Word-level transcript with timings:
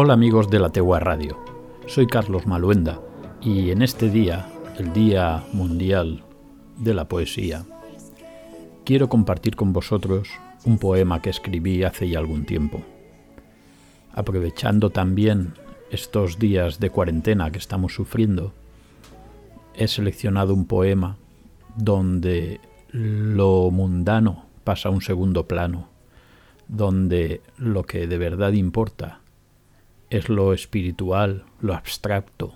Hola 0.00 0.14
amigos 0.14 0.48
de 0.48 0.60
la 0.60 0.70
Tegua 0.70 1.00
Radio, 1.00 1.36
soy 1.88 2.06
Carlos 2.06 2.46
Maluenda 2.46 3.00
y 3.40 3.72
en 3.72 3.82
este 3.82 4.08
día, 4.08 4.48
el 4.78 4.92
Día 4.92 5.42
Mundial 5.52 6.22
de 6.76 6.94
la 6.94 7.08
Poesía, 7.08 7.64
quiero 8.84 9.08
compartir 9.08 9.56
con 9.56 9.72
vosotros 9.72 10.28
un 10.64 10.78
poema 10.78 11.20
que 11.20 11.30
escribí 11.30 11.82
hace 11.82 12.08
ya 12.08 12.20
algún 12.20 12.44
tiempo. 12.44 12.80
Aprovechando 14.12 14.90
también 14.90 15.54
estos 15.90 16.38
días 16.38 16.78
de 16.78 16.90
cuarentena 16.90 17.50
que 17.50 17.58
estamos 17.58 17.92
sufriendo, 17.92 18.52
he 19.74 19.88
seleccionado 19.88 20.54
un 20.54 20.66
poema 20.66 21.16
donde 21.74 22.60
lo 22.92 23.72
mundano 23.72 24.44
pasa 24.62 24.90
a 24.90 24.92
un 24.92 25.02
segundo 25.02 25.48
plano, 25.48 25.88
donde 26.68 27.40
lo 27.56 27.82
que 27.82 28.06
de 28.06 28.18
verdad 28.18 28.52
importa 28.52 29.22
es 30.10 30.28
lo 30.28 30.52
espiritual, 30.52 31.44
lo 31.60 31.74
abstracto, 31.74 32.54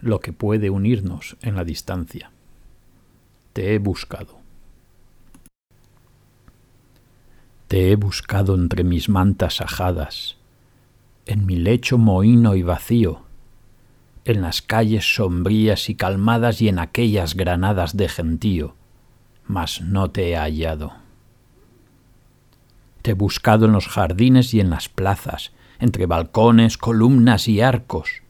lo 0.00 0.20
que 0.20 0.32
puede 0.32 0.70
unirnos 0.70 1.36
en 1.42 1.56
la 1.56 1.64
distancia. 1.64 2.30
Te 3.52 3.74
he 3.74 3.78
buscado. 3.78 4.38
Te 7.66 7.90
he 7.90 7.96
buscado 7.96 8.54
entre 8.54 8.82
mis 8.82 9.08
mantas 9.10 9.60
ajadas, 9.60 10.36
en 11.26 11.44
mi 11.44 11.56
lecho 11.56 11.98
mohino 11.98 12.54
y 12.54 12.62
vacío, 12.62 13.22
en 14.24 14.40
las 14.40 14.62
calles 14.62 15.14
sombrías 15.14 15.90
y 15.90 15.94
calmadas 15.94 16.62
y 16.62 16.68
en 16.68 16.78
aquellas 16.78 17.34
granadas 17.34 17.96
de 17.96 18.08
gentío, 18.08 18.74
mas 19.46 19.82
no 19.82 20.10
te 20.10 20.30
he 20.30 20.36
hallado. 20.36 20.92
Te 23.02 23.10
he 23.10 23.14
buscado 23.14 23.66
en 23.66 23.72
los 23.72 23.86
jardines 23.88 24.54
y 24.54 24.60
en 24.60 24.70
las 24.70 24.88
plazas, 24.88 25.52
entre 25.78 26.06
balcones, 26.06 26.78
columnas 26.78 27.48
y 27.48 27.60
arcos, 27.60 28.22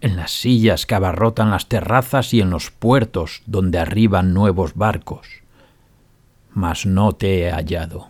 en 0.00 0.16
las 0.16 0.32
sillas 0.32 0.84
que 0.86 0.94
abarrotan 0.94 1.50
las 1.50 1.68
terrazas 1.68 2.34
y 2.34 2.40
en 2.40 2.50
los 2.50 2.70
puertos 2.70 3.42
donde 3.46 3.78
arriban 3.78 4.34
nuevos 4.34 4.74
barcos. 4.74 5.26
Mas 6.52 6.86
no 6.86 7.12
te 7.12 7.42
he 7.42 7.50
hallado. 7.50 8.08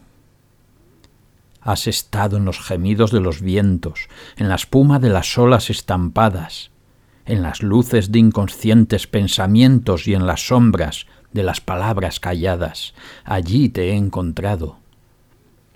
Has 1.60 1.86
estado 1.86 2.38
en 2.38 2.44
los 2.44 2.60
gemidos 2.60 3.12
de 3.12 3.20
los 3.20 3.40
vientos, 3.40 4.08
en 4.36 4.48
la 4.48 4.56
espuma 4.56 4.98
de 4.98 5.10
las 5.10 5.38
olas 5.38 5.70
estampadas, 5.70 6.70
en 7.24 7.42
las 7.42 7.62
luces 7.62 8.10
de 8.10 8.18
inconscientes 8.18 9.06
pensamientos 9.06 10.08
y 10.08 10.14
en 10.14 10.26
las 10.26 10.48
sombras 10.48 11.06
de 11.32 11.42
las 11.42 11.60
palabras 11.60 12.20
calladas. 12.20 12.94
Allí 13.24 13.68
te 13.68 13.90
he 13.90 13.94
encontrado. 13.94 14.78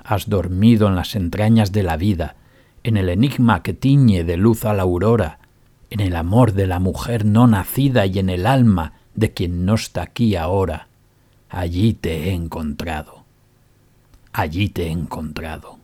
Has 0.02 0.28
dormido 0.28 0.88
en 0.88 0.96
las 0.96 1.14
entrañas 1.14 1.72
de 1.72 1.82
la 1.82 1.96
vida, 1.96 2.36
en 2.86 2.96
el 2.96 3.08
enigma 3.08 3.64
que 3.64 3.74
tiñe 3.74 4.22
de 4.22 4.36
luz 4.36 4.64
a 4.64 4.72
la 4.72 4.84
aurora, 4.84 5.40
en 5.90 5.98
el 5.98 6.14
amor 6.14 6.52
de 6.52 6.68
la 6.68 6.78
mujer 6.78 7.24
no 7.24 7.48
nacida 7.48 8.06
y 8.06 8.20
en 8.20 8.30
el 8.30 8.46
alma 8.46 8.92
de 9.16 9.32
quien 9.32 9.64
no 9.64 9.74
está 9.74 10.02
aquí 10.02 10.36
ahora. 10.36 10.86
Allí 11.48 11.94
te 11.94 12.28
he 12.28 12.32
encontrado. 12.32 13.24
Allí 14.32 14.68
te 14.68 14.86
he 14.86 14.90
encontrado. 14.92 15.78